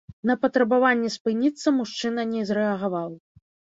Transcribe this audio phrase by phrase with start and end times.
[0.29, 3.09] На патрабаванне спыніцца мужчына не зрэагаваў.